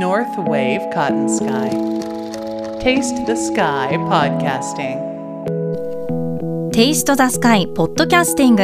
[0.00, 1.68] North Wave Cotton Sky.
[2.80, 4.96] Taste the Sky Podcasting.
[6.72, 8.62] Taste the Sky Podcasting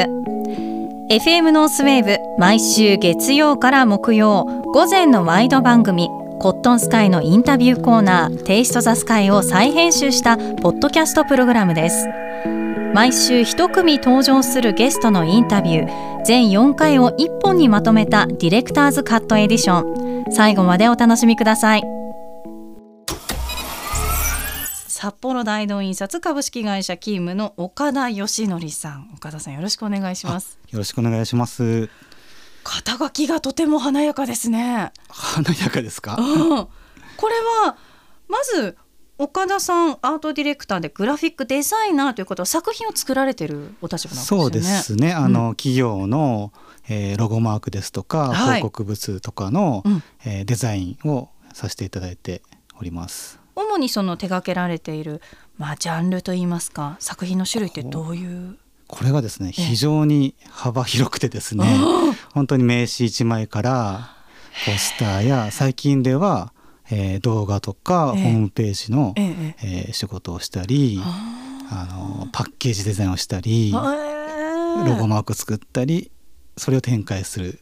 [1.11, 6.09] FM ノースウェーブ毎週月曜から木曜午前のワイド番組
[6.41, 12.09] Cotton Sky のインタビューコーナー Taste the Sky を再編集したポッドキャストプログラムです
[12.95, 21.83] 毎週一組登場するゲストのインタビュー全4回を1本にまとめたディレクターズカットエディション最後までお楽しみください。
[24.89, 29.11] 札幌大道印刷株式会社勤務の岡田義則さん。
[29.15, 30.59] 岡田さんよろしくお願いします。
[30.71, 31.89] よろしくお願いします。
[32.65, 34.93] 肩書きがとても華やかですね。
[35.09, 37.77] 華やかですか、うん、これは
[38.29, 38.77] まず
[39.19, 44.41] 岡田さんアートディレクターでグラフィックデザイナーということは作品を作られてるお立場なんですね。
[44.41, 45.13] そうですね。
[45.13, 46.53] あの、うん、企業の、
[46.89, 52.43] えー、ロゴマークですとか、はい、広告物とかの、うん、えー、デザインをさせていただいて
[52.79, 53.39] おります。
[53.55, 55.23] 主にその手掛けられている
[55.57, 58.57] まあジャンルといいますか作品の種類ってどういう？
[58.87, 61.65] これがですね非常に幅広くてですね
[62.35, 64.11] 本当に名刺1枚から
[64.67, 66.53] ポスターや最近では
[66.89, 71.85] えー、動画とかホームページの、えー、えー、仕事をしたりあ
[72.21, 73.81] のパッケージデザインをしたりロ
[74.97, 76.13] ゴマーク作ったり
[76.57, 77.61] それを展開する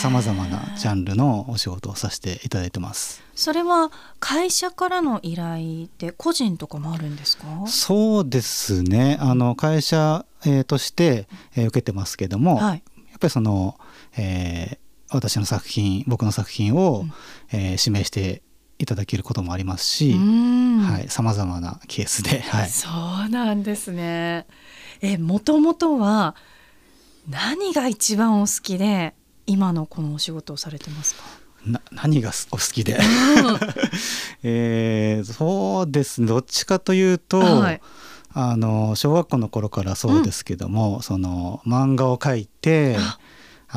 [0.00, 3.22] さまざまなジャンルのお仕事をさせていただいてます。
[3.34, 7.44] それは会社からの依頼で個人とかもあるんですか？
[7.66, 9.16] そうですね。
[9.20, 13.76] あの会社、えー、として、えー、受けてますけども、はい、やっぱりその、
[14.16, 17.12] えー、私の作品僕の作品を、うん、
[17.58, 18.42] えー、指名して
[18.78, 20.16] いただけることもありますし
[21.08, 22.88] さまざまなケースで、はい、そ
[23.26, 24.46] うなんですね。
[25.00, 26.36] えもともとは
[27.28, 29.14] 何が一番お好きで
[29.46, 31.22] 今のこのお仕事をされてますか？
[31.66, 32.98] な何がお好きで、
[34.42, 36.26] えー、そうですね。
[36.26, 37.80] どっちかというと、はい、
[38.34, 43.18] あの小学校の頃からそうですけども、うん、その漫画を描いてあ。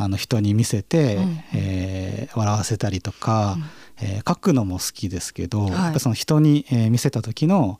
[0.07, 3.57] の人に見せて、うん、えー、笑わせたりとか、
[4.01, 7.79] うん、えー、書くのも好きですけど、はい、その人に、えー、見せた時の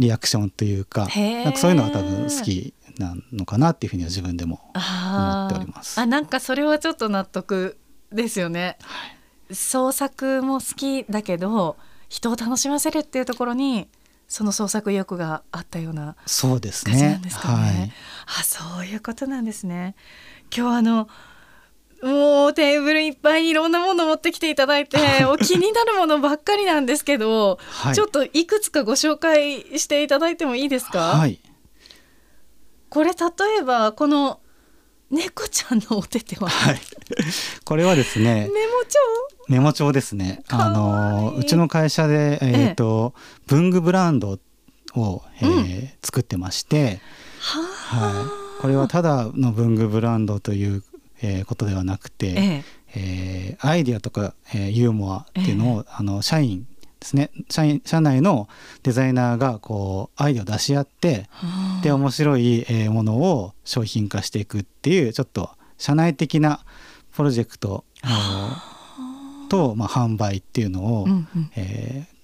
[0.00, 6.00] リアクションというかなんかそういうのは多分好きなのかなっていうふうには自分でも思っております。
[6.00, 7.76] あなんかそれはちょっと納得
[8.12, 8.78] ですよね。
[8.82, 9.06] は
[9.50, 11.76] い、創作も好きだけど
[12.08, 13.88] 人を楽しませるっていうところに
[14.28, 17.20] その創作意欲があったようなそうですね。
[17.22, 17.54] ですかね。
[17.54, 17.92] はい、
[18.40, 19.94] あそういうことなんですね。
[20.54, 21.08] 今日あの
[22.02, 31.40] もうテーブルいっぱいいろんなもの持ってきていただいて お気になるものばっかりなんですけど、はい、ちょっといくつかご紹介していただいてもいいですか、はい、
[32.96, 33.16] これ例
[33.60, 34.40] えばこの
[35.10, 36.80] 猫ちゃんのお手手は、はい、
[37.62, 39.52] これはですねメモ帳？
[39.52, 40.42] メモ帳ですね。
[40.48, 44.38] あのうちの会社で、えーと、ええ、文具ブランド
[44.94, 47.02] を、えー、うん、作ってまして
[47.38, 50.82] はい、これはただの文具ブランドという
[51.22, 52.64] えー、ことではなくて、ええ。
[52.94, 55.84] えー、アイディアとか、えー、ユーモアっていうのを、え。
[55.88, 56.66] あの社員
[57.00, 57.30] ですね。
[57.50, 58.48] 社員社内の
[58.82, 61.28] デザイナーがこうアイデアを出し合って
[61.82, 66.60] で面白い、えー、ものを商品化していくっていうちょっと社内的な
[67.14, 67.84] プロジェクト
[69.48, 72.14] と、まあ、販売っていうのを、うんうん、えー、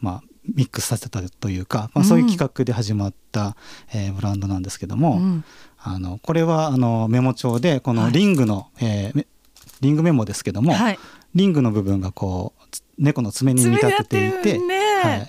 [0.00, 0.22] まあ、
[0.54, 3.56] ミックスさせたというか、まあ、そういう企画で始まった、
[3.94, 5.44] うん、えー、ブランドなんですけども、うん、
[5.78, 9.26] あのこれはあのメモ帳でこのリングの、はい、えー、
[9.80, 10.98] リングメモですけども、はい、
[11.34, 15.28] リングの部分がこう猫の爪に見立てていて、ね、はい、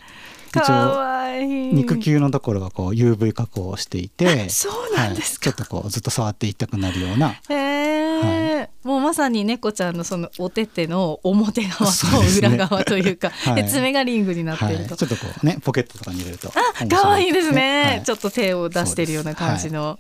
[0.54, 7.36] 一応肉球のところがこう UV 加工をしていてそうなんですか、はい、ちょっとこうずっと触っていたくなるような。
[7.50, 19.98] はい、もうまさに猫ちゃんのそのお手手の表側と裏側というか、う ねはい、爪がリングになっていると、はい、ちょっとこうねポケットとかに入れるとあ可愛いですね、ちょっと手を出しているような感じの。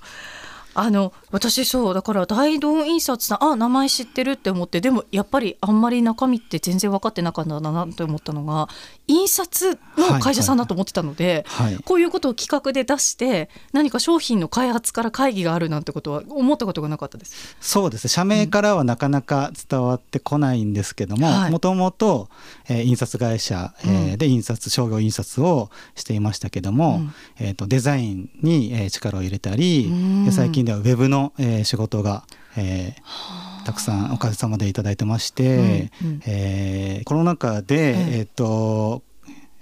[0.74, 8.70] あの私そうだから大道印刷さんあ名前知ってるって思ってでもやっぱりあんまり中身って全然分かってなかったなと思ったのが
[9.08, 17.56] 印刷の会社さんだと思ってたので、はいはい、こういうことを企画で出して何か商品の開発から会議があるなんてことは思ったことがなかったです。
[17.59, 18.09] そうですね。
[18.09, 22.29] 社名からはなかなか伝わってこないんですけどももともと
[22.70, 32.23] 印刷会社、えー、で印刷商業印刷をしていましたけども、うん、えーと、デザインに力を入れたり、うん、最近ではウェブの、えー、仕事が、
[32.58, 39.03] えー、たくさんおかげさまでいただいてまして、うんうん、えー、コロナ禍で、えー、っと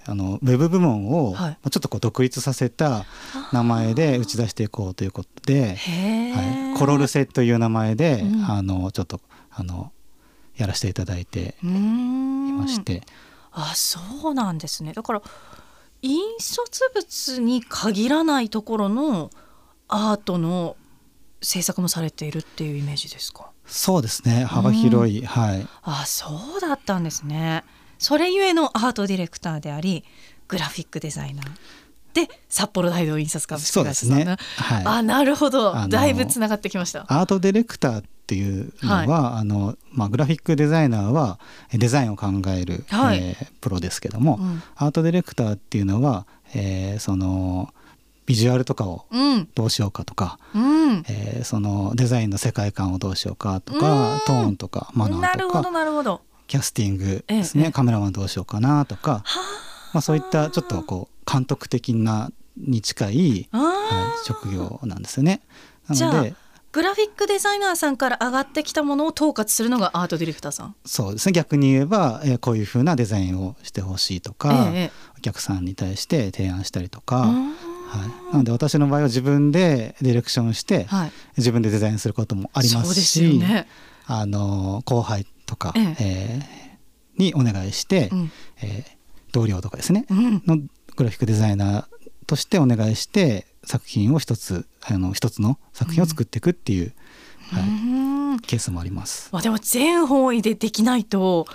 [0.06, 3.06] あのウェブ部門を、はい、ちょっとこう独立させた
[3.54, 9.92] 名前で打ち出していこうということで、はい、コロルセという名前で、うん、あのちょっとあの
[10.56, 13.02] やらせていただいていままして。
[13.52, 14.00] あそ
[14.32, 14.94] うなんですね。
[14.94, 15.22] だから
[16.02, 19.32] 印刷物に限らないところの
[19.88, 20.78] アートの
[21.42, 23.52] 制作もされているっていうイメージですか？
[23.66, 24.44] そうですね。
[24.44, 25.68] 幅広い、はい。
[25.84, 27.64] あそうだったんですね。
[27.98, 30.04] それゆえのアートディレクターであり
[30.48, 31.46] グラフィックデザイナー。
[32.12, 34.10] で札幌大道印刷株式会社さん。
[34.10, 34.38] そうですね。
[34.58, 34.84] はい。
[34.86, 37.06] あなるほど、だいぶつながってきました。
[37.08, 41.40] アートディレクターっていうのは、あのまあ、グラフィックデザイナーは
[41.72, 43.20] デザインを考える、はい。
[43.20, 44.64] えープロですけども、うん。
[44.76, 46.26] アートディレクターっていうのは、
[46.56, 47.74] えーその
[48.30, 49.50] ビジュアルとかをうん。
[49.56, 51.04] どうしようかとか、うん。
[51.08, 54.20] えーそのデザインの世界観をどうしようかとか、うん。
[54.20, 56.22] トーンとかマナなるほどーとかなるほど。
[56.46, 59.42] キャスティングですね、ええカメラマンどうしようかなとか、は
[59.94, 65.42] まあ、そういったちょっとこう監督的なに近い、あはい、職業なんですよね。
[65.88, 66.36] なので
[66.72, 70.76] グラフィックデザイナーさんから上がってきたものを統括するのがアートディレクターさん？
[70.86, 71.32] そうですね。
[71.32, 77.34] 逆に言えば、えーこういう風なデザインをしてほしいとか、ええお客さんに対して提案したりとか、あ
[77.90, 83.68] はい、ーなので私の場合は自分でディレクションして、はい、自分でデザインすることもありますしね。
[84.06, 86.40] あの後輩とか、ええ。
[86.56, 86.60] ー
[87.20, 88.32] にお願いして、うん。
[88.62, 89.00] えー
[89.32, 90.44] 同僚とかですね、うん。
[90.46, 90.58] の
[90.96, 91.86] グラフィックデザイナー
[92.26, 96.94] としてお願いして作品を一つあの一つの作品を作っていくっていう、
[97.52, 97.66] はうー
[98.34, 98.36] ん。
[98.38, 99.30] い、ケースもあります。
[99.32, 101.46] まあでも全方位でできないと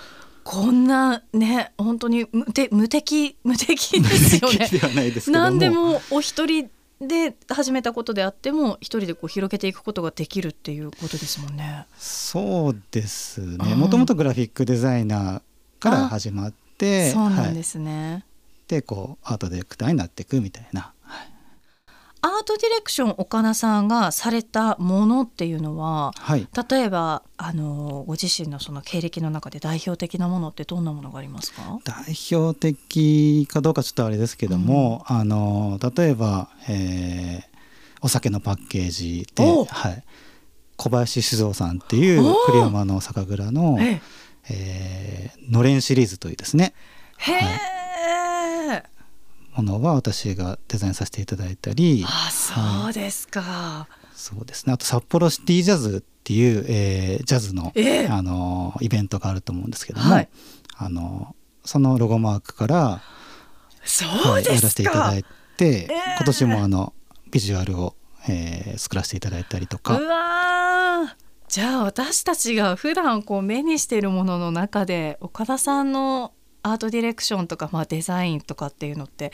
[0.45, 5.11] こんなね本当に無敵無敵無敵ですよね。
[5.27, 6.69] 何でもお一人
[7.01, 11.87] で始めたことであっても一人でこう広げていくことができるっていうことですもんね。
[11.97, 18.23] そうですうんねもともとグラフィックデザイナーから始まってはいそうなんですね。
[18.67, 20.94] でこうアートディレクターになっていくみたいな、はい
[22.25, 31.79] アートディレクション岡田さんがされたものっていうのははい、例えばあのご自身のその経歴の中で代表的なものってどんなものがありますか？
[31.83, 37.55] 代表的かどうかちょっとあれですけども、あの例えば、えー
[38.01, 39.65] お酒のパッケージで、お。
[39.65, 40.03] はい、
[40.77, 44.01] 小林酒造さんっていうお栗山の酒蔵の、え
[44.49, 45.31] え。
[45.41, 46.73] ーのれんシリーズというですね。
[47.17, 47.37] へえ、
[49.55, 53.87] ものは私がデザインさせていただいたりあそうですか。
[54.13, 54.73] そうですね。
[54.73, 58.07] あと札幌シティジャズっていう、えージャズの、ええ。
[58.07, 60.29] あのイベントがあると思うんですけども、はい。
[60.77, 63.01] あのそのロゴマークから
[63.83, 64.69] そはい、やらうですか。
[64.69, 65.23] せていただい
[65.57, 65.87] て、ええ。
[66.17, 66.93] 今年もあの
[67.31, 67.95] ビジュアルを、
[68.27, 69.97] えー作らせていただいたりとか。
[69.97, 71.25] うわー。
[71.47, 76.33] じゃあ私たちが普段こう目にしているものの中で岡田さんの
[76.65, 79.31] アートディレクションとか、まあ、デザインとかっていうのって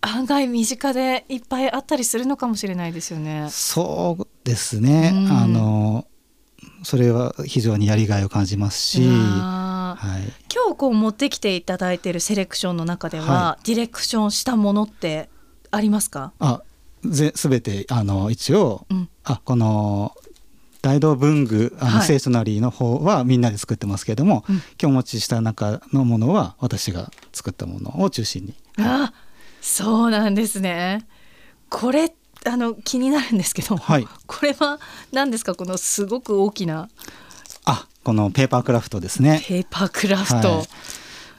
[0.00, 3.48] 案外身近でいっぱいあったりするのかもしれないですよね。
[3.50, 5.32] そうですね、うん。
[5.32, 6.06] あの
[6.82, 15.28] それは非常にやりがいを感じますし、うはい、今日こう持ってきていただいているセレクションの中では、はディレクションしたものって
[15.70, 16.62] ありますか、あ
[17.04, 19.08] ぜ全てあの一応、うん。
[19.24, 20.12] あこの
[20.86, 22.04] 大道文具あの、はい。
[22.04, 24.56] ステーショナリーの方はみんなで作ってますけれども、うん。
[24.56, 28.54] 今日お持ちした中のものは私が作ったものを中心に。
[28.78, 29.12] あ
[29.60, 31.04] そうなんですね。
[31.70, 34.06] これあの気になるんですけど、はい。
[34.28, 34.78] これは
[35.10, 35.56] 何ですか？
[35.56, 36.88] このすごく大きな。
[37.64, 39.42] あこのペーパークラフトですね。
[39.44, 40.58] ペーパークラフト。
[40.58, 40.66] はい。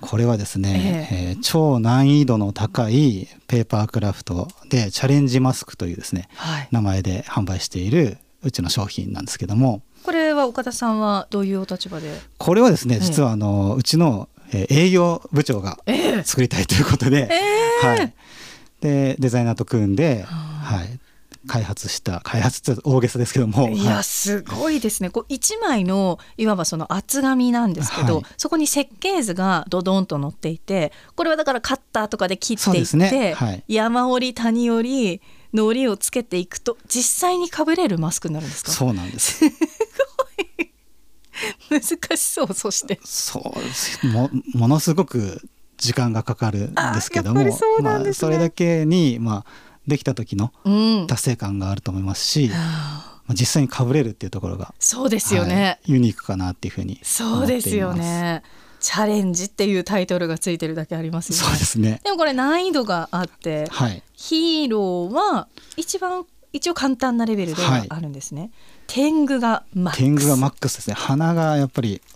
[0.01, 1.15] これはですね、え。
[1.29, 9.81] えー超難易度の高いペーパークラフトでチャレンジマスクというですねはい、名前で販売しているうちの商品なんですけども。
[10.03, 16.23] これは岡田さんはどういうお立場で、これはですねえ実はあのうちのえー営業部長がええ。
[16.23, 17.35] 作りたいということで、え
[17.83, 17.87] え。
[17.87, 18.13] はい、
[18.79, 20.35] でデザイナーと組んで、は
[20.77, 20.99] はい、
[21.47, 23.85] 開発した開発って大げさですけども、いはい。
[23.85, 25.09] やすごいですね。
[25.09, 28.23] こう一枚のいわばその厚紙なんですけど、はい。
[28.37, 35.21] そこに設計図がドドンと載っていてこれはだからカッターとかで切っていって、ねはい山折り谷折り
[35.57, 38.71] のりをつけていくと実際にかぶれるマスクになるんですか？
[38.71, 39.43] そうなんです。
[41.69, 41.81] 難
[42.17, 42.99] しそうそして。
[43.03, 44.05] そうです。
[44.07, 45.41] もものすごく
[45.77, 47.43] 時間がかかるんですけども
[47.81, 49.51] まあ、それだけに、まあ、
[49.85, 51.07] できた時のうん。
[51.07, 58.41] 達成感があると思いますし、まあ、実際にかぶれるっていうところが、そうですよね、はいユニークかなっていうふうにそうですよね
[58.87, 61.43] チャレンジっていうタイトルがついてるだけありますよね。
[61.43, 61.99] そうですね。
[62.05, 64.01] でもこれ難易度があってはい。
[64.13, 68.49] ヒーローは一番一応簡単なレベルではあるんですね、
[68.87, 69.99] 天狗がマックス。
[69.99, 70.93] 天狗がマックスですね。
[70.93, 72.01] 鼻がやっぱり。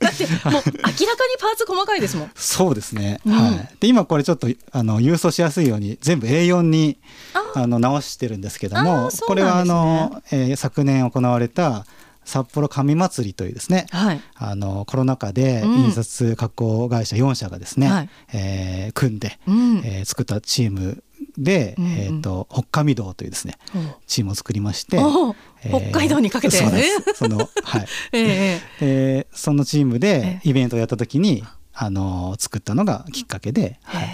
[0.00, 0.96] だってもう明らかに
[1.38, 2.30] パーツ細かいですもん。
[2.34, 3.32] そうですね、うん。
[3.34, 3.68] はい。
[3.80, 6.96] で今これちょっとあの郵送しやすいように全部 A4 に
[7.34, 7.60] あ。
[7.62, 11.84] あの直してるんですけどあもーそうこれはあの、えー昨年行われた
[12.24, 14.20] 札幌紙祭りというですね、はい。
[14.36, 15.74] あのコロナ禍でうん。
[15.84, 18.08] 印刷加工会社4社がですね、はい。
[18.32, 19.78] えー組んで、うん。
[19.84, 21.02] えー作ったチーム
[21.38, 21.90] で、うんうん。
[21.92, 23.54] えー、と北海道というですね
[24.06, 25.34] チームを作りまして、えー
[25.90, 26.56] 北海道にかけて。
[26.56, 27.44] そそのは
[27.78, 27.86] い。
[28.12, 34.08] えええでそのチームでえイベントをやった時にあの作ったのがきっかけで、えはい、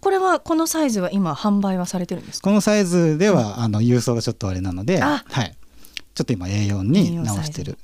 [0.00, 2.48] これはこのサイズは今販売はされてるんですか？
[2.48, 5.54] このサイズでは、あの郵送がちょっとあれなので、あはい、
[6.18, 7.78] ちょっと今 A4 に直してる。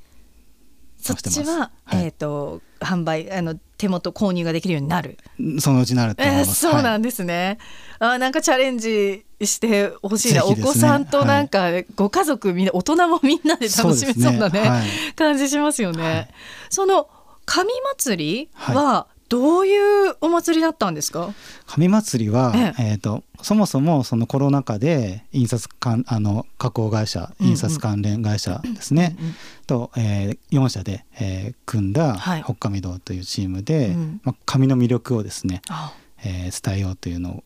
[1.01, 2.07] そっちは、はい。
[2.07, 5.19] えっ、と販売あの手元購入ができるようになる。
[5.61, 7.59] そのうちになると思いえーそうなんですね。
[8.01, 10.57] あなんかチャレンジしてほしいな、ね。
[10.57, 14.69] 子さんとなんか、ご家族みんな大人もみんなで楽しめそうなねね。
[14.69, 15.15] はい。
[15.15, 16.03] 感じしますよね。
[16.03, 16.29] はい。
[16.71, 17.09] その
[17.47, 21.33] 神祭りはどういうお祭りだったんですか？
[21.67, 22.95] 紙祭りは、ええ。
[22.95, 29.35] ー、とそもそもそのコロナ禍で印刷関あの加工会社印刷関連会社ですね、うんうん
[29.67, 32.45] と、えー、4社で、えー組んだはい。
[32.45, 34.21] 北海道というチームで、うん。
[34.23, 37.43] まあ、紙の魅力をですね、あえー伝えようというの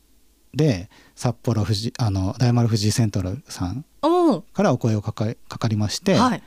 [0.55, 6.43] で札幌富士あの大丸富士セントラルさんおからお声をかかかかりまして、はい。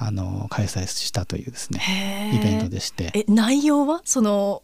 [0.00, 3.10] あの開催したというですねイベントでして。
[3.14, 4.00] え内容は？
[4.04, 4.62] その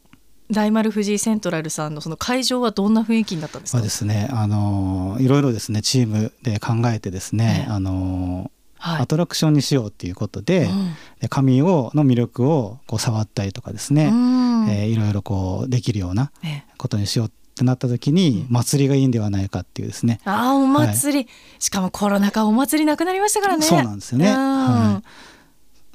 [0.55, 3.79] 大丸藤井セントラルさんのその会場はどんな雰囲気になったんですか？
[3.79, 9.03] はですねあのいろいろですねチームで考えてですね、ええあのはい。
[9.03, 10.95] アトラクションにしようっていうことで,、うん。
[11.21, 14.69] で紙をの魅力をこう触ったりとかですね、うん。
[14.71, 16.65] えーいろいろこうできるようなええ。
[16.77, 21.29] ことにしようってなった時に、祭りがいいんではないかっていうですね、ああお祭り、
[21.61, 23.65] しかもコロナ禍お祭りなくなりましたからね。
[23.65, 24.29] そうなんですよね。
[24.29, 24.35] うん。
[24.35, 25.09] はい、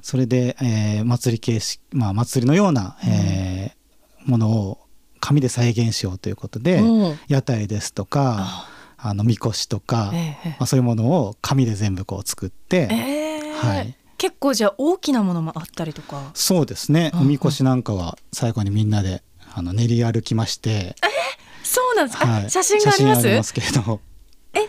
[0.02, 3.79] それで、えー祭り形式、まあ、祭りのような、えー
[4.30, 4.78] ものを
[5.20, 7.20] 紙で再現しようということで、うん。
[7.28, 8.70] 屋台ですとかあ。
[9.02, 12.96] あのみこしとか、ええまあ、そういうものを紙で全部こう作って、え
[13.48, 13.54] え。
[13.54, 13.96] はい。
[14.18, 16.32] 結構じゃあ大きなものもあったりとか。
[16.34, 20.98] そうですね、うんおみこしなんかは最後にみんなであの練り歩きまして、
[21.64, 22.46] そうなんですか、はい。
[22.48, 23.22] あ写真があります？
[23.22, 24.02] 写ますけれど。
[24.52, 24.68] ええー。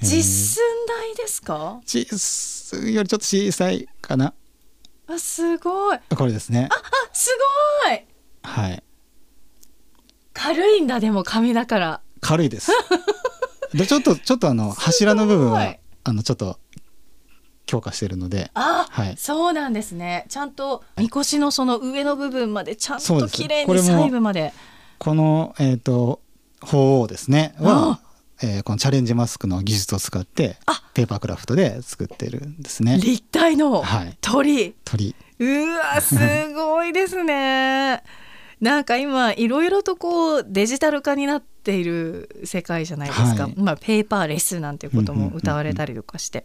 [0.00, 0.22] 実
[0.56, 1.80] 寸大ですか？
[1.84, 4.32] 小さいよりちょっと小さいかな。
[5.08, 5.98] あすごい。
[6.16, 6.70] これですね。
[6.70, 6.74] あ
[7.12, 7.28] す
[7.84, 8.02] ごい
[8.46, 8.82] はい。
[10.32, 12.00] 軽いんだでも紙だから。
[12.20, 12.70] 軽いです。
[13.74, 15.74] でちょっと ちょっとあの柱の部分は
[16.04, 16.58] あのちょっと
[17.66, 19.16] 強化してるのであ、はい。
[19.18, 20.26] そうなんですね。
[20.28, 24.52] ちゃんとみこしのその上の部分までちゃんと綺麗に細部まで。
[24.98, 26.20] このえっ、と
[26.62, 28.00] 鳳凰ですねは、
[28.40, 30.82] えーこのチャレンジマスクの技術を使ってあ。
[30.94, 32.98] ペーパークラフトで作ってるんですね。
[32.98, 34.16] 立体のはい。
[34.20, 35.14] 鳥、鳥。
[35.38, 36.16] うわす
[36.54, 38.02] ごいですね
[38.60, 43.54] なんか今いろいろとこうデジタル化になっている世界じゃないですか、はい。
[43.56, 46.42] まあ、ペーパーレスなんていうことも歌われたりとかして、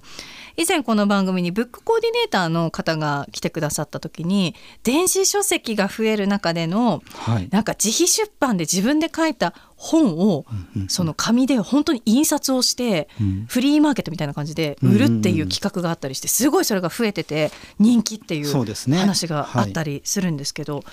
[0.57, 7.47] 以前この番組にブックコーディネーターの方が来てくださった時に電子書籍が増える中でのはい。
[7.49, 10.45] なんか自費出版で自分で書いた本を
[10.89, 13.45] その紙で本当に印刷をしてうん。
[13.47, 20.83] フリーマーケットみたいな感じで売るっていう企画があったりしてすごいそれが増えてて人気っていう話があったりするんですけど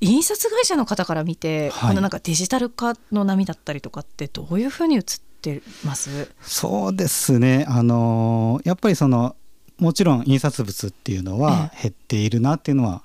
[0.00, 1.88] 印刷会社の方から見てはい。
[1.90, 5.02] このなんかデジタル化の波だったりとかってどういうふうに映っ
[5.40, 6.30] てます？
[6.42, 7.64] そうですね。
[7.68, 9.36] あのーやっぱりその
[9.78, 13.02] もちろん印刷物っていうのは減っているなっていうのは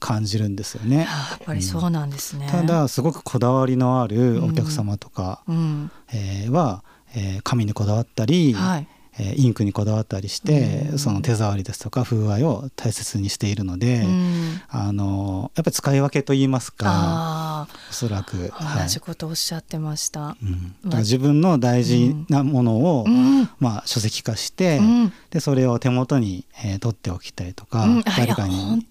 [0.00, 1.06] 感じるんですよね。
[1.08, 2.48] あやっぱりそうなんですね。
[2.50, 5.90] ただすごくこだわりのあるお客様とか、うん。
[6.12, 6.82] えーは、
[7.14, 10.98] えー紙にこだわったり、はいえーインクにこだわったりして、うん。
[10.98, 14.60] その手触りですとか風合いを大切にしているので、うん。
[14.68, 20.36] あのやっぱり使い分けといいますかあおそらく、あ同じことをおっしゃってました。
[20.42, 20.74] うん。
[20.84, 23.48] だから自分の大事なものを、うん。
[23.60, 25.12] まあ、書籍化して、うん。
[25.30, 28.82] でそれを手元に、えー取っておきたいとか、誰かに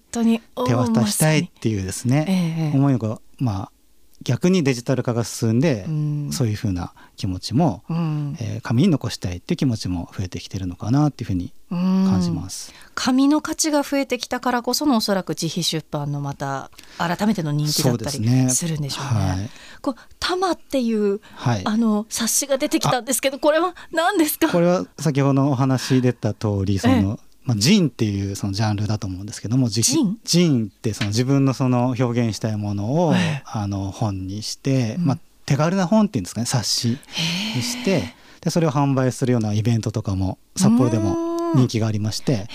[0.66, 2.76] 手渡したいっていうですね、ええ。
[2.76, 3.70] 思いが、まあ、
[4.24, 6.30] 逆にデジタル化が進んで、うん。
[6.32, 8.36] そういうふうな気持ちも、うん。
[8.40, 12.72] えー紙に残したいっていう気持ちも増えてきてるのかなっていうふうに感じます。
[12.94, 19.20] 紙の価値が増えてきたからこそのおそらく自費出版のまた改めての人気だったりするんでしょうね。
[19.20, 19.50] はい。
[19.82, 21.62] こうタマっていう、はい。
[21.64, 24.48] あの冊子が出てきたんですけどこれは何ですか？
[24.48, 30.18] これは先ほどお話出た通りその、ええまあ、ジンっていうそのジャンルだと思うんですけどもジジン？
[30.24, 35.04] ジンってその自分のその表現したいものを、ええあの本にして、うん。
[35.06, 36.96] まあ、手軽な本っていうんですかね冊子に
[37.62, 42.48] してでそれを販売するようなイベントとかも札幌でも人気がありまして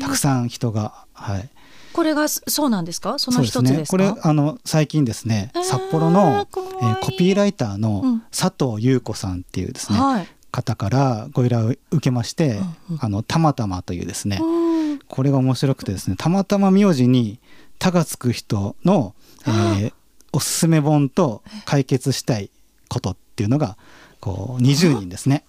[0.00, 1.48] たくさん人が、はい、
[1.92, 3.18] これがそそうなんですか？
[3.18, 7.80] そのそうですねこ一つですかれあの最近ですねえー札幌の、えーコピーライターうん。
[7.80, 12.60] の佐藤優子さんっていうですね、はい方からご依頼を受けまして、
[13.00, 14.64] あのたまたまというですね、うん
[15.08, 17.40] これが面白くてですねたまたま名字に
[17.80, 19.14] 「た」がつく人の、
[19.46, 19.92] えー
[20.32, 22.50] おすすめ本と解決したい
[22.88, 23.76] ことっていうのが
[24.20, 25.44] こう20人ですね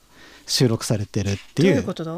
[0.45, 2.15] 収録されてるってどういいううことだ？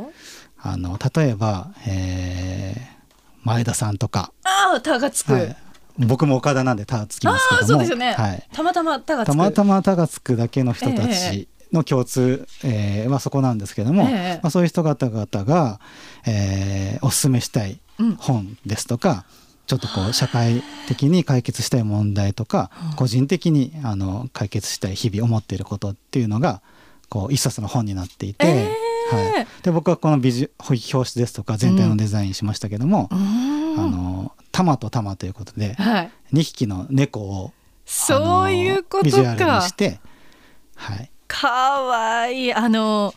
[0.60, 2.98] あの例えば、えー
[3.44, 5.56] 前田さんとか、ああタがつく、はい。
[6.00, 7.86] 僕も岡田なんで「た」つきますけども。
[7.86, 9.32] たまたまタがつく。
[9.32, 14.40] たまたま「た」がつくだけの人たえちの共通、えーまあ、そこなんですけども、ええ。
[14.44, 15.80] まあ、そういう人方々が、
[16.26, 18.16] えーおすすめしたいうん。
[18.16, 19.26] 本ですとか、
[19.66, 26.62] ちょっとこう社会的に解決したい問題とか、個人的にあの解決したい日々思っていることっていうのが
[27.10, 28.78] こう一冊の本になっていて、え
[29.14, 33.58] えはい、で僕はこのビジ表紙ですとか全体のデザインしましたけども、うーん。
[33.80, 36.12] あの玉と玉ということではい。
[36.34, 37.54] 2匹の猫を
[37.86, 40.00] そういうこあのビジュアルにして、
[40.76, 42.54] はい、かわいい。
[42.54, 43.14] あの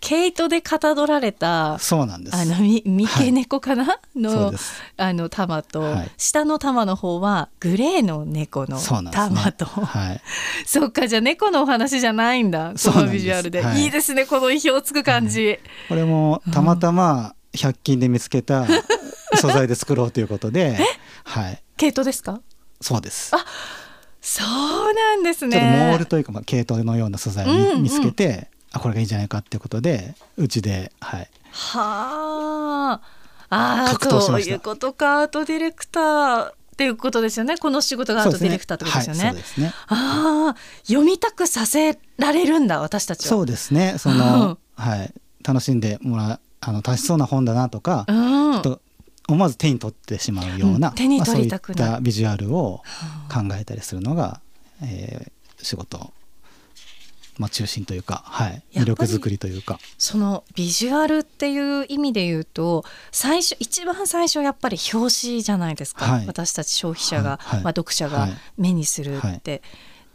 [0.00, 2.36] 毛糸でかたどられたそうなんです。
[2.36, 4.52] あのみ三毛猫かな、そうの
[4.98, 6.10] あの玉と、はい。
[6.18, 9.36] 下の玉の方はグレーの猫のそうなんですね。
[9.36, 10.20] 玉と、はい、
[10.68, 13.84] そっかじゃあ猫のお話じゃないんだこのビジュアルで、はい。
[13.84, 18.66] い、いですねこの意表をつく感じ、これもたまたま100均で見つけた
[19.40, 20.78] 素材で作ろうということで、
[21.24, 22.40] はい、毛糸ですか？
[22.82, 23.32] そうです。
[24.24, 27.82] そうなんですちょっとねモールというか、まあ、毛糸のような素材を見,、うんうん。
[27.82, 33.00] 見つけてあこれがいいんじゃないかっていうことでうちで、はい、はあ。
[34.00, 35.20] そういうことか。
[35.20, 37.56] アートディレクターっていうことですよね。
[37.56, 39.72] この仕事がアートディレクターってことですよね。
[39.86, 43.28] ああ読みたくさせられるんだ私たちは。
[43.28, 43.96] そうですね。
[43.98, 45.12] その、はい、
[45.46, 48.62] 楽しんでもらうあの楽しそうな本だなとか、うん。
[48.62, 48.80] と
[49.28, 52.82] 思わず手に取ってしまうような、うん手に取りたくなそういったビジュアルを
[53.32, 54.40] 考えたりするのが、
[54.82, 56.12] えー仕事、
[57.38, 59.78] まあ、中心というか、はい、魅力作りというか。
[59.96, 66.26] そのビジュアルっていう意味で言うと最初一番最初やっぱり表紙じゃないですか、はい。
[66.26, 67.56] 私たち消費者が、はい。
[67.56, 67.64] はい。
[67.64, 68.32] まあ、読者がはい。
[68.58, 69.62] 目にするって。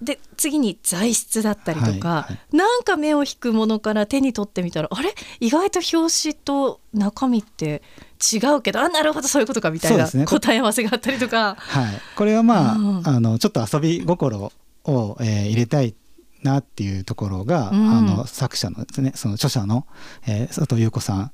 [0.03, 2.33] で次に材質だったりとか、はい。
[2.33, 5.15] はなんか目を引くものから手に取ってみたらあれ？
[5.39, 7.81] 意外と表紙と中身って
[8.19, 11.55] 違うけどあなるほどそういうことかみたいな答え合わせがあったりとか。
[11.57, 13.07] はい、これはまあ,、うん。
[13.07, 14.51] あのちょっと遊び心
[14.85, 15.95] を、えー入れたい
[16.43, 17.89] なっていうところが、うん。
[17.89, 19.85] あの作者のですねその著者の、
[20.27, 21.31] えー佐藤優子さん、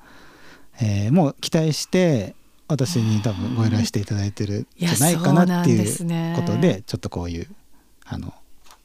[0.81, 2.35] えーも期待して
[2.67, 7.47] 私に多分ご依頼していただいてるんじゃないかなっていうことでちょっとこういう
[8.05, 8.33] あの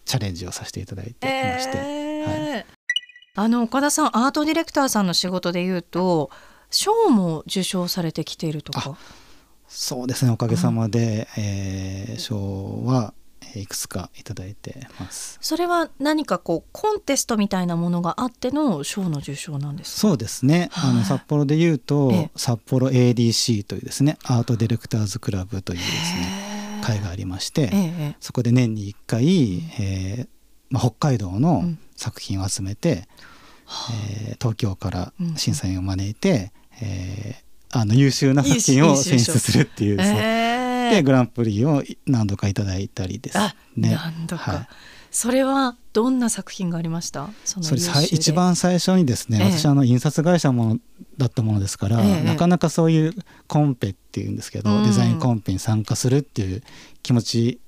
[0.04, 2.52] チャレンジをさせていただいていまして、えー。
[2.54, 2.66] はい。
[3.36, 6.30] あの岡田さんアートディレクターさんの仕事でいうと
[6.70, 8.96] 賞も受賞されてきているとか？
[9.68, 10.30] そうですね。
[10.32, 15.38] おかげさまで、えー賞はえーいくつかいただいてます。
[15.40, 20.00] それは何かこうコンテストみたいなものがあっての賞の受賞なんですか？
[20.00, 22.30] そうですね、あの札幌でいうと、ええ。
[22.36, 27.70] 札幌 ADC というですねアートディレクターズクラブというですね会がありまして、ええ
[28.12, 29.26] えそこで年に1回、
[29.80, 30.28] えー
[30.70, 31.78] まあ、北海道のうん。
[31.96, 33.08] 作品を集めて、
[34.22, 43.94] えー東京からうん審査員を招いて、えーあの優秀な作品を選出するっていうですね、えでグランプリを何度かいただいたりですあ、ね。
[43.94, 44.68] 何度か、はい。
[45.12, 47.28] それはどんな作品がありました？
[47.44, 49.52] それ一番最初にですね、ええ。
[49.52, 50.80] 私あの印刷会社もの
[51.16, 52.24] だったものですから、ええ。
[52.24, 53.12] なかなかそういう
[53.46, 54.82] コンペっていうんですけど、うん。
[54.82, 56.64] デザインコンペに参加するっていう
[57.04, 57.60] 気持ち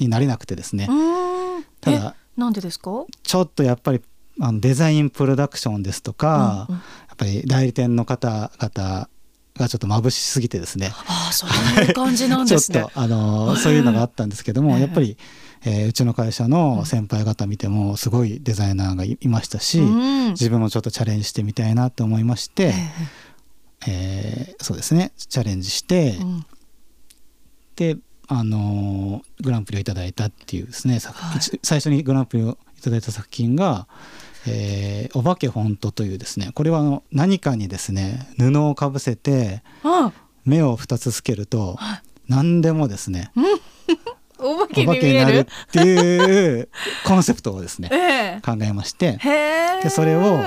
[0.00, 0.88] になれなくてですね、
[1.80, 3.04] ただえなんでですか？
[3.22, 4.02] ちょっとやっぱり
[4.40, 6.80] あのデザインプロダクションですとか、うんうん。
[6.80, 9.08] やっぱり代理店の方々
[9.56, 10.90] がちょっと眩しすぎてですね。
[11.06, 11.50] ああそう
[11.84, 14.80] いう感じなん ちょっですねとあのそういうのがあったんですけども、ええ。
[14.82, 15.16] やっぱり、
[15.64, 20.30] えーうちの会社の先輩方見てもすごいデザイナーがいいましたし、うん。
[20.32, 22.74] 自分もちょっとチャレンジしてみたいなと思いまして、
[23.86, 24.56] ええ。
[24.58, 25.12] ーそうですね。
[25.16, 26.46] チャレンジして、えうん。
[27.76, 31.38] で、あのーグランプリをいただいたっていうですね、作はい。
[31.38, 33.86] 一最初にグランプリをいただいた作品が
[34.46, 40.12] 「えーお化けフォント」というですねこれはあの何かにですね布をかぶせてあ
[40.44, 41.78] 目を2つつけると
[42.28, 43.30] 何でもですね
[44.38, 46.68] お化けになるっていう
[47.04, 49.18] コンセプトをですねえ考えまして
[49.82, 50.44] でそれを、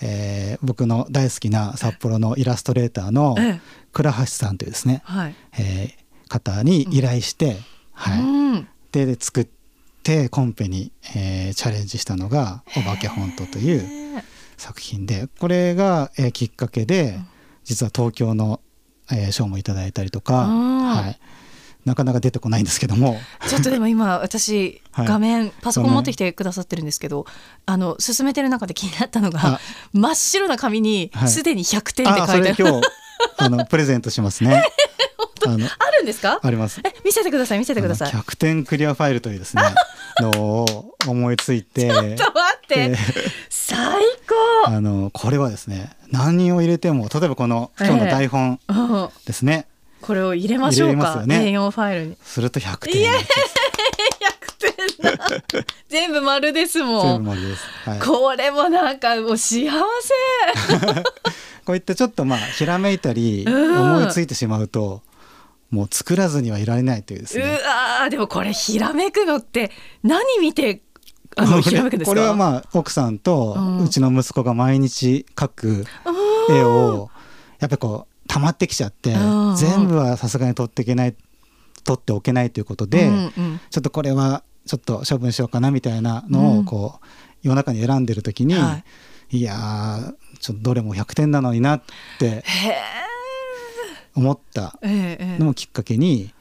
[0.00, 3.60] えー僕の大好きな札幌のイラストレーターのええ。
[3.92, 7.58] 倉橋さんというですね、はい、えー方に依頼して、
[7.92, 8.20] はい。
[8.20, 8.68] うん。
[8.90, 9.61] でで作って
[10.30, 14.22] コンペに、えーチャレンジしたのが「お化けフォント」という
[14.56, 17.18] 作品でこれが、えーきっかけで
[17.64, 18.60] 実は東京の、
[19.10, 21.18] えー賞もいただいたりとか、うんはい。
[21.84, 23.18] なかなか出てこないんですけども。
[23.48, 25.06] ちょっとでも今 私はい。
[25.06, 27.26] 画面、パソコン持ってきてくださってるんですけど
[27.66, 29.60] あの進めてる中で気になったのがあ。
[29.92, 31.28] 真っ白な紙にはい。
[31.28, 32.86] すでに100点ってあ書いてある、それ今日
[33.38, 34.64] あのプレゼントしますね
[35.46, 36.40] あのあるんですか？
[36.42, 36.80] あります。
[36.84, 38.12] え見せてください見せてください。
[38.12, 39.62] あの100点クリアファイルというですね
[40.20, 40.30] の
[40.62, 41.88] を思いついて。
[41.88, 42.88] ちょっと待って。
[42.90, 42.98] で
[43.48, 44.02] 最
[44.64, 44.70] 高。
[44.70, 49.08] あのこれはですね何を入れても例えばこの今日の台本うん。
[49.26, 49.66] ですね、
[50.00, 51.38] これを入れましょうか、ね。
[51.38, 52.16] A4 ファイルに。
[52.22, 53.62] すると100点になっちゃう
[55.00, 55.42] 100点だ
[55.88, 59.68] 全部丸ですもん全部丸です、はい、ここれもなんかもう幸
[61.68, 65.02] ういったちょっとまあひらめいたりうん思いついてしまうと
[65.72, 69.72] もう作らずにはいられないというですせうねわーでもこれひらめくのって
[70.04, 70.82] 何見て
[71.34, 72.10] あの これひらめくんですか？
[72.12, 75.86] これはまあ奥さんとうちの息子が毎日描く
[76.48, 77.10] 絵を
[77.58, 81.16] やっぱりこう溜まってきちゃってうん全部はさすがに撮っていけない
[81.84, 83.60] 撮っておけないということで、うんうん。
[83.70, 87.06] ちょっとこれはちょっと処分しようかなみたいなのをこう、
[87.42, 88.82] 夜中に選んでる時に、、は
[89.32, 89.42] い。
[89.42, 91.82] やーちょっとどれも100点なのになっ
[92.20, 92.42] てへ
[94.14, 96.32] 思ったのをきっかけに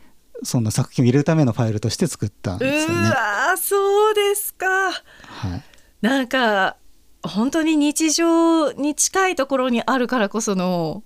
[0.43, 3.09] そんな作品を入れるためのファイルとして作ったんうですよね。
[3.09, 4.65] わーそうですか。
[4.67, 5.63] はい、
[6.01, 6.77] なんか
[7.23, 11.03] 本当に日常に近いところにあるからこその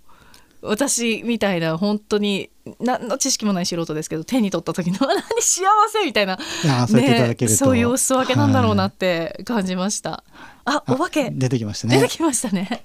[0.62, 2.50] 私みたいな本当に
[2.80, 6.40] 何の知識もない素人ですけど手に取った時の 何幸せみたいな
[6.88, 10.24] そう言っていただけると、そういうお裾分けなんだろうなはって感じました、
[10.66, 10.92] あい。
[10.92, 11.26] お化け。
[11.26, 11.98] あ出てきましたね。
[12.00, 12.82] 出てきましたね。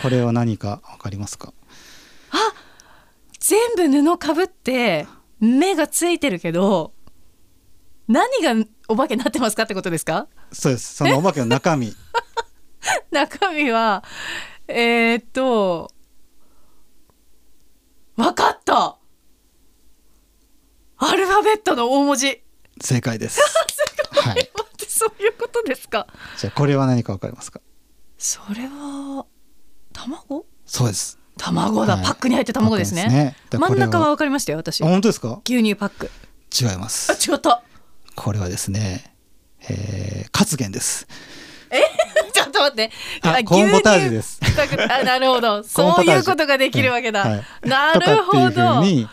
[0.00, 1.52] これは何かわかりますか？
[3.46, 5.06] 全部布かぶって
[5.38, 6.94] 目がついてるけど
[8.08, 8.54] 何が
[8.88, 10.28] お化けになってますかってことですか？
[10.52, 10.94] そうです。
[10.96, 11.94] そのお化けの中身。
[13.10, 14.02] 中身は
[14.68, 15.90] えー、っと
[18.16, 18.98] わかった！
[20.98, 22.42] アルファベットの大文字。
[22.80, 23.40] 正解です。
[24.22, 24.50] はい、
[24.88, 26.06] そういうことですか？
[26.38, 27.60] じゃあこれは何かわかりますか？
[28.16, 29.26] それは
[29.92, 30.46] 卵？
[30.64, 31.18] そうです。
[31.36, 32.04] 卵だ、はい。
[32.04, 33.08] パックに入って卵ですね。
[33.08, 33.36] ね。
[33.50, 34.82] 真ん中はわかりましたよ私。
[34.82, 35.40] あ本当ですか？
[35.44, 36.10] 牛乳パック。
[36.58, 37.10] 違います。
[37.10, 37.62] あ違った。
[38.14, 39.14] これはですね、
[39.68, 41.06] えー、活源です。
[42.32, 42.90] ちょっと待って。
[43.22, 44.40] あ牛乳コーンポタージュです。
[44.90, 45.62] あなるほど。
[45.66, 47.68] そういうことができるわけだ、はい。
[47.68, 49.08] なるほとかっていうふどうに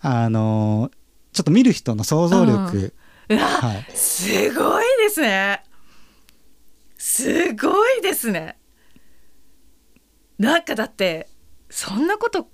[0.00, 0.96] あのー
[1.32, 2.94] ちょっと見る人の想像力、
[3.28, 3.86] うわ、はい。
[3.94, 5.62] すごいですね。
[6.96, 8.56] すごいですね。
[10.38, 11.28] なんかだって
[11.70, 12.50] そんなこと考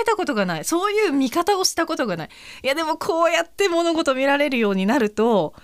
[0.00, 0.64] えたことがない。
[0.64, 2.28] そういう見方をしたことがない。
[2.62, 5.54] いやでもこうやって物事見られるようになると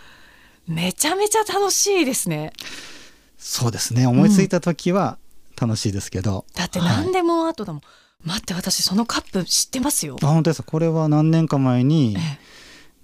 [0.66, 2.52] めちゃめちゃ楽しいですね。
[3.38, 4.06] そうですね。
[4.06, 5.18] 思いついた時は
[5.60, 6.88] 楽しいですけど、だってはい。
[7.04, 7.82] 何でもアートだもん、
[8.24, 10.16] 待って私そのカップ知ってますよ。
[10.20, 10.62] あ本当です。
[10.62, 12.38] かこれは何年か前にええ。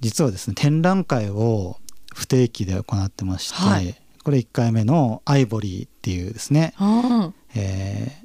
[0.01, 1.77] 実はですね展覧会を
[2.13, 3.95] 不定期で行ってまして、はい。
[4.25, 7.35] これ1回目のアイボリーっていうですね、うん。
[7.55, 8.22] えー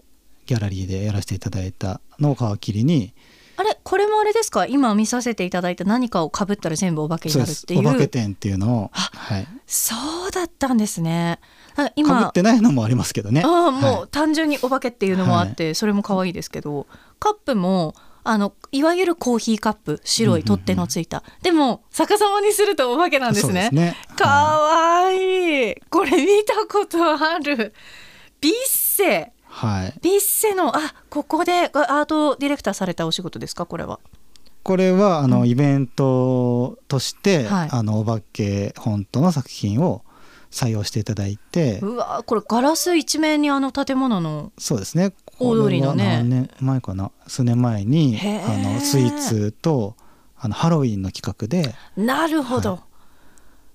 [0.47, 3.13] ギャラリーでやらせていただいたのを皮切りに。
[3.59, 4.65] あれこれもあれですか？
[4.65, 7.79] 今見させていただいた何かをかぶったら全部お化けになるっていう。
[7.79, 8.91] お化け展っていうのを。
[8.93, 9.47] あはい。
[9.65, 9.95] そ
[10.27, 11.39] うだったんですね。
[11.73, 13.41] あかぶ今ってないのもありますけどね。
[13.43, 16.87] ああもはう単純にお化けっていうのもあって、それも可愛いですけど。
[17.19, 23.69] カップもあのいわゆるコーヒーカップ白い取っ手のついた、でも逆さまにするとお化けなんいですね。
[23.71, 23.95] ね。
[24.15, 24.59] かは
[25.05, 25.75] わいい。
[25.89, 27.73] これ見たことある。
[28.39, 29.31] ビッセ。
[29.33, 29.93] い、はい。
[30.03, 33.65] ビッセのあここでアートディレクターされたお仕事ですか？
[33.65, 33.99] これは。
[34.61, 37.69] これはあの、イベントとして、はい。
[37.71, 40.03] あのお化け本当の作品を
[40.51, 41.79] 採用していただいて。
[41.81, 45.13] うわこれガラス一面にあの建物のそうですね。
[45.39, 46.17] 大通りのね。
[46.17, 47.11] 何年前かな？
[47.25, 49.95] 数年前にあのスイーツと
[50.37, 51.73] あのハロウィンの企画で。
[51.95, 52.81] なるほど、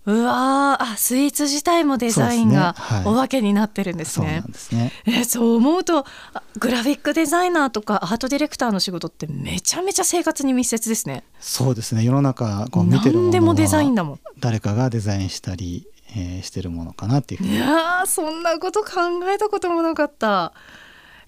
[0.05, 4.93] うわーあスイーツ自体もデザインがお化けになってるんですそうなねんですね。
[5.07, 5.99] えそう思うと
[6.35, 11.23] あグラフィックデザイナーとかアートディレクターの仕事ってめちゃめちゃ生活に密接ですね。
[11.39, 12.03] そうですね。
[12.03, 14.21] 世の中こう見てるもでもデザインだもん。
[14.41, 15.87] 誰かがデザインしたり、
[16.17, 17.57] えーしてるものかなっていうふうに。
[17.57, 18.89] いやーそんなこと考
[19.33, 20.53] えたこともなかった。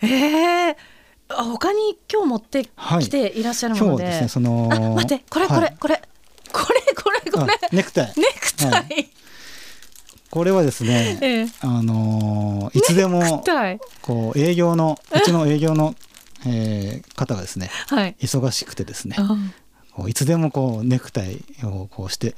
[0.02, 0.76] えー、
[1.28, 2.64] あ他に今日持って
[3.00, 5.76] きていらっしゃるもので,、今日ですねそのあ待ってこれこれ、はい。
[5.80, 6.02] これ
[6.52, 7.54] これこれこれ。
[7.54, 8.12] あネクタイ。
[8.16, 8.84] ネクは
[10.30, 11.46] これはですねええ。
[11.60, 13.44] あのーいつでも
[14.02, 15.94] こう営業のうちの営業の、
[16.46, 18.16] えー方がですねはい。
[18.20, 19.36] 忙しくてですねあ
[19.92, 22.34] こういつでもこうネクタイをこうして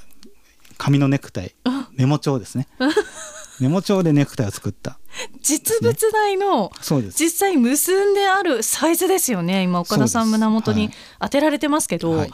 [0.77, 1.55] 紙のネクタイ
[1.97, 2.69] メモ帳ですね。
[3.59, 4.99] メモ帳でネクタイを作った。
[5.41, 6.71] 実物大の
[7.19, 9.63] 実際結んであるサイズですよね。
[9.63, 10.95] 今岡田さん胸元にはい。
[11.21, 12.33] 当てられてますけど、はい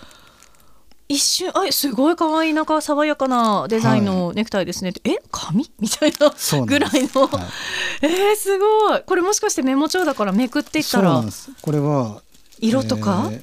[1.12, 6.32] 一瞬あすごい可愛いなんか爽やかなデザインのネクタイですね、はい、え紙 みたいな
[6.64, 9.02] ぐらいの、はい、えー、すごい。
[9.06, 11.22] これもしかしてメモ帳だからめくっていったら
[11.60, 12.22] これは
[12.60, 13.42] 色とか、えー、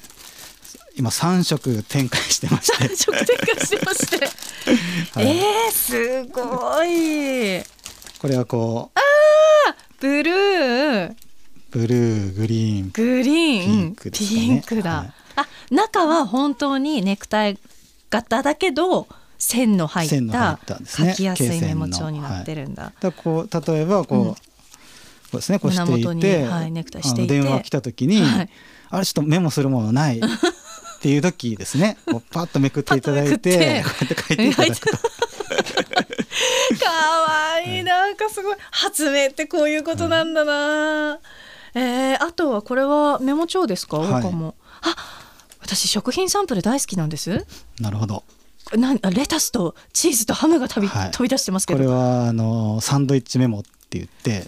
[0.97, 2.85] 今三色展開してまして。
[2.85, 4.17] 3色展開してまして、
[5.13, 7.63] はい、えー、すごい。
[8.19, 8.99] これはこう。
[8.99, 11.13] あブルー。
[11.71, 12.89] ブルーグリーン。
[12.91, 13.95] グリーン。
[14.11, 15.18] ピンク、ね、だ、はい、あ
[15.71, 17.57] 中は本当にネクタイ
[18.09, 22.91] 型だけど線の入った書きやすいメモ帳になってるんだ。
[22.99, 24.37] だこう例えばこう、うん、こ
[25.33, 28.49] うですねこうしていて、はい、ネクタイして電話来た時に、はい、
[28.89, 30.19] あれちょっとメモするものない？
[30.19, 30.21] っ
[31.01, 31.97] ていう時ですね。
[32.05, 34.97] こうパッとめくっていただいてこうやって書いていただくと。
[36.79, 37.83] かわいい。
[37.83, 38.55] なんかすごい。
[38.71, 41.19] 発明ってこういうことなんだな、うん、
[41.81, 44.95] えー、あとはこれはメモ帳ですか、はい、他もあ
[45.69, 47.45] 私食品サンプル大好きなんです。
[47.79, 48.23] なるほど。
[48.75, 51.77] なレタスとチーズとハムが飛びはい、飛び出してますけど。
[51.77, 54.47] これはあのサンドイッチメモって言って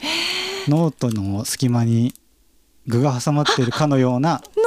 [0.67, 2.15] ノートの隙間に
[2.87, 4.63] 具が挟まっているかのようなノ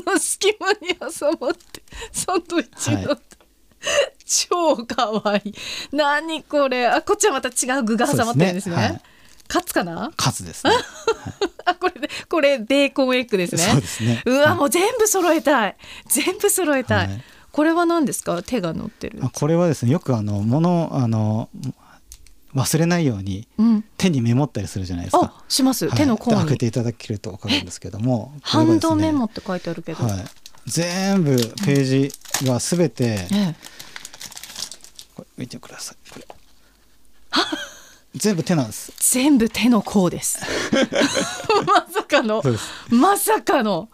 [0.00, 1.82] ートの隙間に挟まって
[2.12, 3.18] サンドイッチの、はい、
[4.24, 5.54] 超かわいい。
[5.92, 6.86] 何これ。
[6.86, 8.82] あこっちはまた違う具が挟まってるんですね、ね。
[8.82, 9.02] はい、
[9.50, 10.12] カツかな？
[10.16, 10.72] カツですね、
[11.66, 13.62] あこれこれベーコンエッグですね。
[13.64, 14.22] そうですね。
[14.24, 15.76] うわもう全部揃えたい。
[16.06, 18.40] 全部揃えたい、はい、これは何ですか？
[18.44, 19.20] 手が乗ってる。
[19.32, 21.48] これはですねよくあの物あの
[22.54, 23.48] 忘れないように
[23.96, 25.34] 手にメモったりするじゃないですか。
[25.36, 26.36] あします、はい、手の甲に。
[26.36, 30.24] 開けていただけると分かるんですけども、ね、ハンドメモって書いてあるけど、はい、
[30.66, 33.36] 全部ページがすべて、うん。
[33.36, 33.56] ええ、
[35.16, 36.10] これ見てください。
[36.12, 36.26] これ
[38.14, 38.92] 全部手なんです。
[38.98, 40.40] 全部手の甲です。
[41.66, 42.42] まさかの。
[42.90, 43.88] まさかの。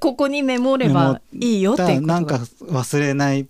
[0.00, 3.48] ここにメモればいいよってなんか忘れない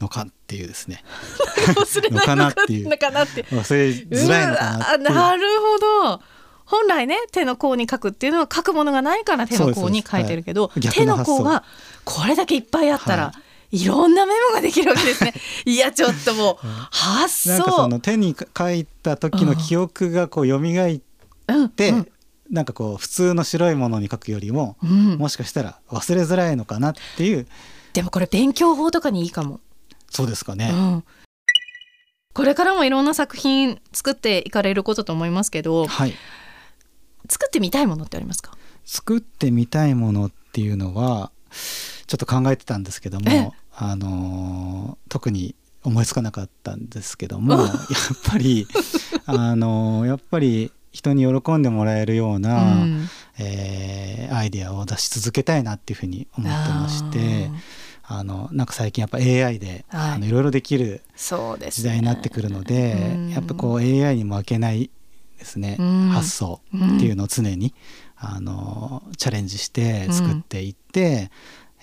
[0.00, 1.04] のかっていうですね。
[1.76, 5.78] 忘れないのかって 忘れづらいのかななるほ
[6.14, 6.22] ど。
[6.64, 11.62] 本来ね手の甲に書くっていうのは書くものがないから手の甲に書いてるけど、はい、手の甲が
[12.04, 13.43] これだけいっぱいあったら、はい
[13.74, 15.34] いろんなメモができるわけですね。
[15.66, 17.50] いやちょっともう、発想。
[17.50, 22.08] なんかその手に書いた時の記憶がこう蘇って、うんうん、
[22.50, 27.46] なんかこう普通の白いものに書くよりも、うん、もしかしたら忘れづらいのかなっていう。
[27.92, 29.60] でもこれ勉強法とかにいいかも。
[30.08, 30.70] そうですかね。
[30.72, 31.04] うん
[32.34, 36.14] これからもいろんな作品作っていかれることと思いますけど、はい、
[37.30, 38.58] 作ってみたいものってありますか？
[38.84, 41.30] 作ってみたいものっていうのは
[42.06, 47.70] ちょっと考えてたんですけどもあの特に思いつかなかったんですけどもやっ
[48.26, 48.66] ぱり
[49.26, 53.08] あのやっぱり人に喜んでもらえるような、うん、
[53.38, 57.50] えー、アイデアを出し続けたいなっていうふうに思ってまして
[58.04, 64.90] あのなんか最近やっぱ AI で、はい、あのいろいろできる時代になってくるので、ね、やっぱこう AI にも負けない
[65.38, 67.74] ですね、うん、発想っていうのを常に、
[68.16, 71.30] あのチャレンジして作っていって。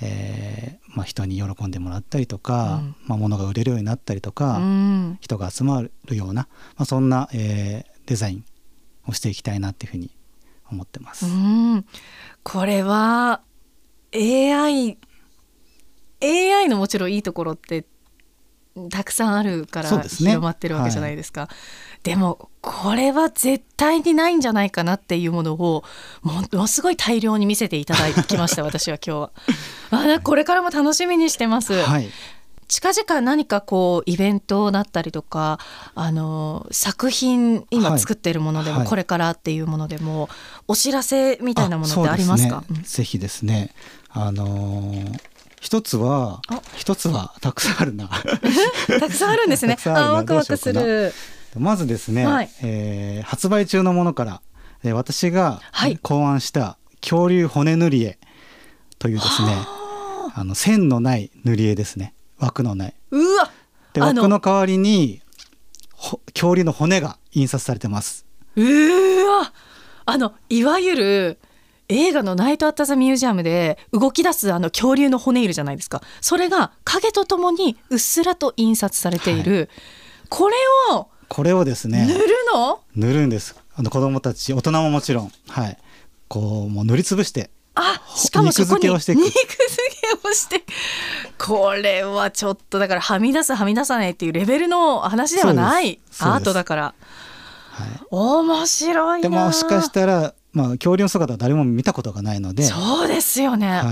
[0.02, 8.46] えーまあ、人に喜んでもらったりとか、うん、まあ、物が売れるようになったりとか、うん、人が集まるような、まあ、そんな、えー、デザイン
[9.08, 10.16] をしていきたいなっていうふうに
[10.70, 11.26] 思ってます。
[12.44, 13.42] これは
[14.14, 14.98] AI
[16.24, 17.86] AI のもちろんいいところって
[18.90, 21.50] たくさんあるから広まってるわけじゃないですか。
[22.04, 25.84] でもこれは絶対にないんじゃないかなっていうものを
[26.22, 29.32] ものすごい大量に見せていただきました 私は今日は。
[30.16, 31.74] あこれからも楽しみにしてます。
[31.74, 32.10] はい。
[32.70, 35.60] 近々何かこうイベントだったりとか
[35.94, 40.30] あの作品今作っているものでも、はい、これからっていうものでも
[40.70, 43.72] お知らせみたいなものってありますか、ね、ぜひですね。
[44.10, 45.31] あのー
[45.62, 46.42] 一つは
[46.76, 48.10] 一つはたくさんあるな。
[49.00, 49.78] たくさんあるんですね。
[49.86, 51.14] あワクワクする。
[51.56, 54.42] まずですね、はい、えー、発売中のものから、
[54.84, 55.62] えー、私が
[56.02, 58.18] 考案した恐竜骨塗り絵
[58.98, 59.54] というですね、は
[60.30, 62.16] い、あの線のない塗り絵ですね。
[62.40, 62.96] 枠のない。
[63.12, 63.52] うわ。
[63.94, 65.22] で枠の代わりに
[66.34, 68.26] 恐竜の骨が印刷されてます。
[68.56, 69.54] うわ。
[70.08, 71.40] あのいわゆる
[71.92, 76.02] 映画の「ナイト・アット・ザ・ミュージアム」で動き出すあの恐竜の骨いるじゃないですか。
[76.22, 79.68] それが影とともにうっすらと印刷されている、はい、
[80.30, 80.56] これ
[80.94, 82.80] をこれをですね塗るの？
[82.96, 83.56] 塗るんです。
[83.76, 85.32] あの子供たち大人ももちろん。
[85.48, 85.78] はい。
[86.28, 89.20] こうもう塗りつぶしてあしかもそこに肉付け
[90.30, 90.64] をして
[91.38, 96.00] これはちょっとだからはみ出すはみ出さないっていうレベルの話ではない。
[96.20, 103.84] アートだから、はい、面白いでもしかしたらまあ恐竜の姿は誰も見たことがないのでそうですよね、は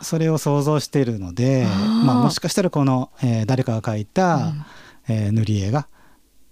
[0.00, 1.66] い、それを想像しているので
[2.04, 4.64] まあ、もしかしたらこの、えー誰かが描いた、うん。
[5.08, 5.88] えー塗り絵が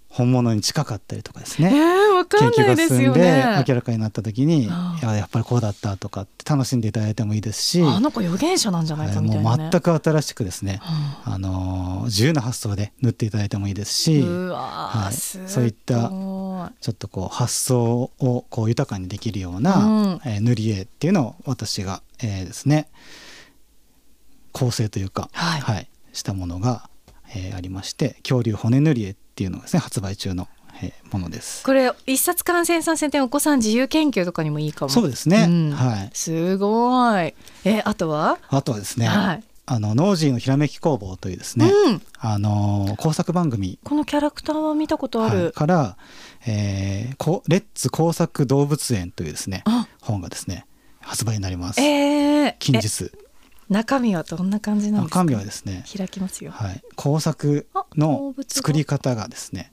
[0.09, 3.43] 本物に近かったりとかですえね、ー、わか研究が進んで。
[3.67, 9.63] 明らかになった時にいややっぱりこうだったとかって楽しんでいただいてもいいですし、あの子預言者なんじゃないかみたいなね。
[9.63, 10.79] もう全く新しくですね、
[11.25, 11.33] うん。
[11.33, 20.21] あのー自由な発想で塗っていただいてもいいですしはいそういったちょっとこう発想をこう豊かにできるような、うん。
[20.25, 22.89] えー塗り絵っていうのを私が、えーですね
[24.53, 26.89] 構成というか、はいしたものが、
[27.35, 30.47] えーありまして恐竜骨塗り絵っていうのがですね発売中の、
[30.81, 31.63] えーものです。
[31.63, 34.89] これ一冊感染三千点お子さん自由研究とかにもいいかも。
[34.89, 36.09] そうですね、んはい。
[36.13, 37.33] すごい。
[37.63, 38.37] えあとは？
[38.49, 39.43] あとはですね、はい。
[39.65, 42.01] あのノージーのひらめき工房というですね、うん。
[42.19, 45.51] あのー工作番組このキャラクターは見たことあはいる。
[45.53, 45.97] から、
[46.45, 50.65] えーこレッツ工作動物園というですねあ本がですね
[50.99, 51.81] 発売になります。
[51.81, 53.11] えー、え近日
[53.69, 55.19] 中身はどんな感じなんですか？
[55.19, 56.51] 中身はですね、開きますよ。
[56.51, 59.71] はい、工作の作り方がですね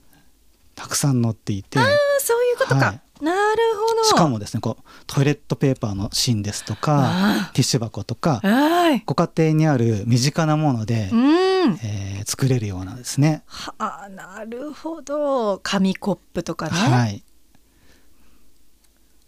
[0.75, 1.83] たくさん載っていてあ
[2.19, 2.85] そういうことか。
[2.85, 3.37] はいなる
[3.77, 4.03] ほど。
[4.03, 6.99] しかもですねこうトイレットペーパーの芯ですとか
[7.47, 9.03] あティッシュ箱とかはい。
[9.05, 11.79] ご家庭にある身近なもので、うん。
[11.81, 15.59] えー作れるようなですね、はあなるほど。
[15.59, 16.71] 紙コップとかね。
[16.71, 17.23] はい、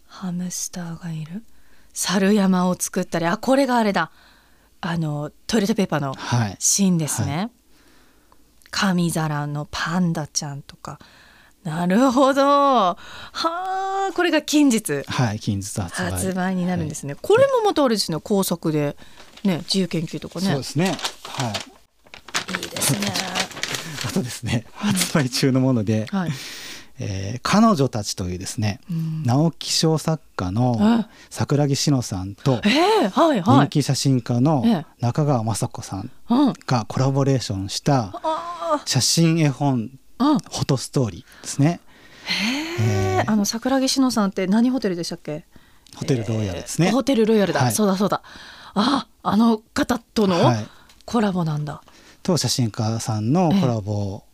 [0.06, 1.44] ハムスターがいる
[1.94, 4.10] 猿山を作ったりあこれがあれだ
[4.80, 7.50] あのトイレットペーパーのはい、シーンですね、
[8.70, 10.98] 紙皿のパンダちゃんとか。
[11.64, 12.42] なるほど。
[12.46, 12.96] は
[13.32, 15.02] あこれが近日。
[15.06, 16.54] はい、近日発売。
[16.54, 18.96] になるんですね、これもまたあれですね工作で
[19.44, 20.46] ね自由研究とかね。
[20.46, 20.96] そうですね。
[21.24, 22.62] はい。
[22.62, 23.12] いいですね。
[24.08, 26.30] あとですね発売中のもので、はい、
[26.98, 29.22] えー彼女たちというですね、うん。
[29.24, 33.58] 直木賞作家の桜木志乃さんとえー、はいはい。
[33.60, 34.86] 人気写真家のええ。
[35.00, 36.52] 中川雅子さんうん。
[36.66, 41.80] がコラボレーションしたあ写真絵本フォトストーリーですね。
[42.26, 43.30] へー。
[43.30, 45.44] あの桜木志乃さんって何ホテルでしたっけ？
[45.96, 46.90] ホテルロイヤルですね。
[46.90, 47.72] ホテルロイヤルだ、はい。
[47.72, 48.22] そうだそうだ。
[48.74, 50.66] ああの方とのはい。
[51.06, 51.80] コラボなんだ、
[52.22, 54.24] と写真家さんのコラボ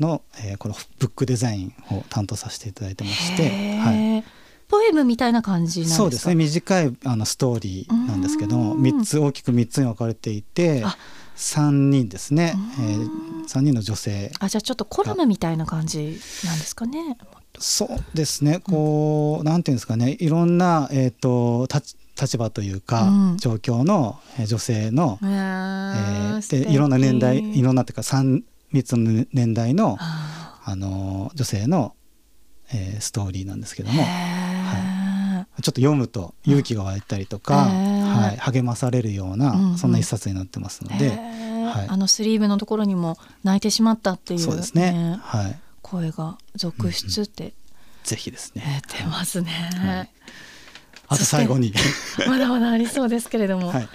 [0.00, 4.24] の、えーこのブックデザインを担当させていただいてまして、へはい、ー
[4.68, 6.02] ポエムみたいな感じなんですか？
[6.02, 6.34] そうですね。
[6.34, 8.82] 短いあのストーリーなんですけどもうん。
[8.82, 10.96] 3つ大きく3つに分かれていてあ。
[11.36, 12.98] 3人ですね、えう
[13.40, 13.42] ん。
[13.42, 14.32] ー、3人の女性。
[14.38, 15.98] あじゃあちょっとコラムみたいな感じ
[16.44, 17.16] なんですかね？
[17.58, 18.58] そうですね。
[18.60, 20.16] こう、なんていうんですかね。
[20.18, 23.36] いろんな、えー、と立立場というか、うん。
[23.38, 28.42] 状況のえー女性の、ええーーでいろんな年代いろんんなっていうか 3,
[28.74, 31.94] 3つの年代の、ああのー女性の、
[32.72, 34.02] えーストーリーなんですけどーも。
[34.02, 35.62] へー。
[35.62, 39.78] ちょっと読むと勇気が湧いたりとか、はい、励まされるような、うんうん。
[39.78, 41.64] そんな一冊になってますのへで、ー。
[41.70, 41.88] はい。
[41.88, 45.18] あのスリーブのところにも泣いてしまったっていう,、そうですね。
[45.22, 47.54] はい、声が続出って
[48.02, 48.82] ぜひですね。
[48.98, 50.10] 出ますね、はい。
[51.06, 51.72] あと最後に、
[52.26, 53.88] まだまだありそうですけれども、はい、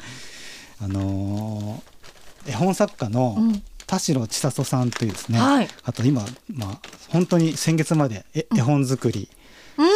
[0.81, 5.67] あのー絵本作家のうん田代千里さんというですね、はい。
[5.83, 6.23] あと今、
[6.53, 9.29] まあ、本当に先月まで絵絵本作り、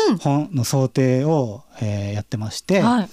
[0.10, 0.18] うん。
[0.18, 3.10] 本の想定を、えーやってまして、はい。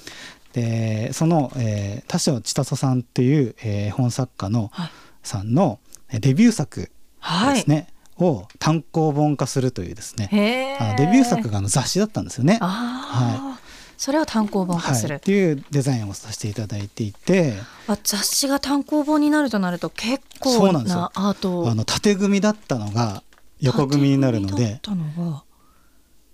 [0.55, 4.91] でその、えー田代千里さんっていう、えー絵本作家のはい。
[5.23, 7.55] さんのえーデビュー作はい。
[7.57, 7.89] ですね、
[8.19, 12.59] を単行本化するというですねへあのデビュー作があの雑誌だったんですよね。
[12.63, 13.60] ああ、
[14.01, 17.53] それを単行本化する、はい、っていうデザインをさせていただいていて。
[17.87, 23.23] あ雑誌が単行本になるとなると結そ構うなアートあの縦組みだったのが
[23.61, 25.43] 横組みになるの縦組みだでっ、たのが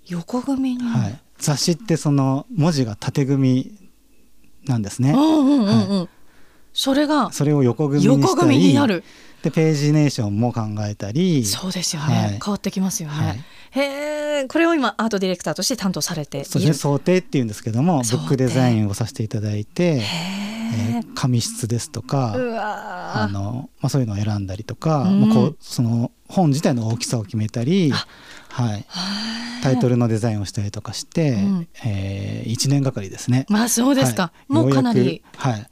[0.07, 0.79] 横組みに。
[0.79, 3.89] なる、はい、雑誌ってその文字が縦組み
[4.69, 5.11] なんですね。
[5.11, 5.17] う。
[5.17, 6.09] んうんうんうん、
[6.73, 7.99] それがそれを横組
[8.59, 9.03] になる。
[9.43, 11.45] でページネーションも考えたり。
[11.45, 12.29] そうですよね、はい。
[12.41, 13.45] 変わってきますよね、はい。
[13.73, 16.47] へえこれを今アートディレクターとして担当されている。
[16.47, 16.75] そうですね。
[16.75, 25.21] 想定っていうんですけどもブックデザインをさせていただいて、へええー紙質ですとかあの、まあ、そういうのを選んだりとか、うん。
[25.23, 27.93] まあ、こうその本自体の大きさを決めたり、
[28.51, 28.87] はい、
[29.63, 31.69] タイトルのデザインをしたりとかして、うん。
[31.85, 33.47] えー、1年がかりですね。
[33.49, 34.53] まあそうですか、はい。
[34.53, 35.23] もうかなり。
[35.37, 35.67] はい。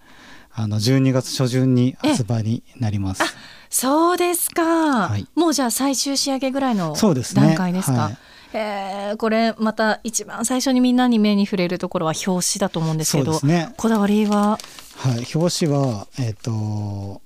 [0.56, 3.22] あの12月初旬に発売になります。
[3.68, 5.26] そうですか、はい。
[5.34, 7.42] もうじゃあ最終仕上げぐらいのそうですね。
[7.48, 7.98] 段階ですか？
[7.98, 8.18] はい
[8.58, 13.74] へえこれまた一番最初にみんなに目に触れるところは表紙だと思うんですそけどね。
[13.76, 14.58] こだわりは？
[14.96, 17.20] はい、表紙はえっ、と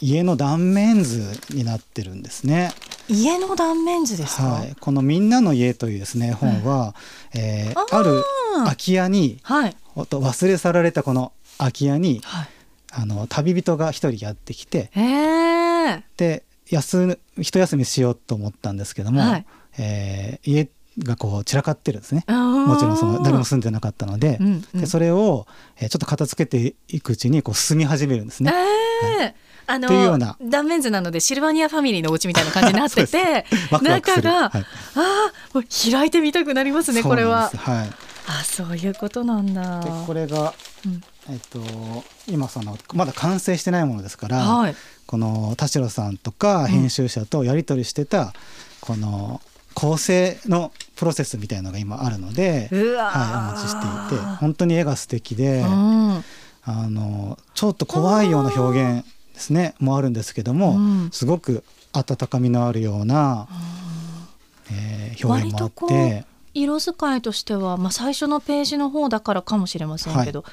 [0.00, 2.72] 家の断面図になってるんですね。
[3.08, 6.94] 家の断面図ですか、はい、このみんなの家というですね本は、
[7.34, 8.22] えーあーある
[8.64, 9.76] 空き家にはい。
[9.96, 12.48] 忘れ去られたこの空き家に、はい。
[12.92, 14.90] あの旅人が一人やってきて
[16.16, 19.46] で休一休みしようと思ったんですけども、はい
[19.78, 20.68] えー家
[20.98, 22.24] がこう散らかってるんですね。
[22.28, 24.80] ももちろんその誰も住んでなかったので,、うんうん。
[24.80, 25.46] でそれを、
[25.76, 28.52] えーちょっと片付けていくうちにこう住み始めるんですね。
[29.20, 29.34] ええ
[29.66, 30.36] あのっていうような。
[30.42, 33.46] 断面図なのでシルバニアファミリーのお家みたいな感じになってて。
[33.82, 34.60] 中が、はい。
[34.60, 34.64] あ
[34.94, 37.50] あもう開いてみたくなりますねこれは。
[37.50, 37.98] そうなんです。
[38.26, 39.82] あそういうことなんだ。
[40.06, 40.54] これが、
[40.86, 41.02] うん。
[41.30, 44.76] えっと今そのまだ完成してないものですから、はい。
[45.06, 48.32] この田代さんとか編集者とやり取りしてた、
[48.80, 49.40] この
[49.74, 56.24] 構成のプロセスみたいなのが今あるので、はい、お持ちしていて本当に絵が素敵で、うん。
[56.66, 59.04] あのちょっと怖いような表現
[59.34, 61.10] ですねもあるんですけども、うん。
[61.12, 61.62] すごく
[61.92, 63.48] 温かみのあるような、
[64.70, 66.24] えー表現もあって。
[66.54, 70.44] 色使いとしては、まあ、最初のページの方だからかもしれませんけど、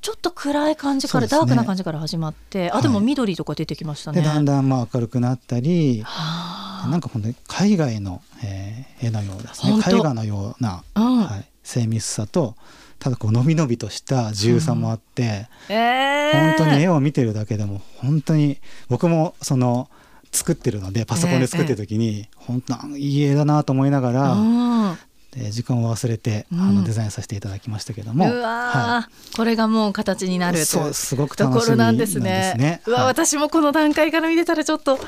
[0.00, 1.28] ちょっと暗い感じから、ね。
[1.28, 4.22] ダークな感じから始まってあでも緑とか出てきましたね。
[4.22, 11.24] でだんだんまあ明るくなったり、はなんか本当に海外の、えー絵のようですね絵画のような、あ、うん。
[11.24, 12.54] はい、精密さと
[12.98, 16.56] ただこうのびのびとした自由さもあって、えー。
[16.58, 18.58] 本当に絵を見てるだけでも本当に
[18.88, 19.88] 僕もその
[20.32, 24.98] 作ってるのでパソコンで作ってる時に、本当いい絵だなと思いながら、うん
[25.30, 26.60] で時間を忘れて、うん。
[26.60, 30.60] あのデザインさせていただきましたけども、うわー、これがもう形になると。
[30.60, 32.06] いうそうすごくところ楽しみなんんなでね。
[32.06, 32.82] ですすね。
[32.86, 33.06] うわ、はい。
[33.08, 34.98] 私もこの段階から見てたらちょっと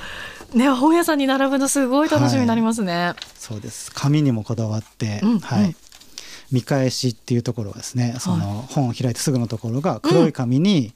[0.54, 3.14] ね本屋さんに並ぶのすごい楽しみになりますね。
[3.34, 3.90] そうです。
[3.92, 5.64] 紙にもこだわって、うんはい。
[5.64, 5.76] うん
[6.52, 10.92] 見返しっていうところはですねその本を開いてすぐのところが黒い紙に、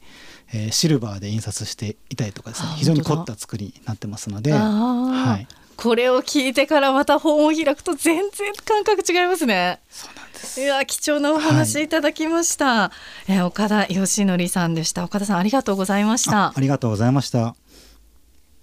[0.52, 9.80] えーシルバーで印刷していたりとかですねあ非常に凝った作りになってますので、はい、これを聞いてからまた本を開くと全然感覚違いますね。
[9.90, 10.60] そうなんです。
[10.60, 12.90] いや貴重なお話いただきました、
[13.28, 17.54] えー岡田義則さんでした岡田さんありがとうございましたあありがとうございました。